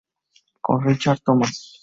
Con 0.61 0.81
Richard 0.83 1.19
Thomas. 1.21 1.77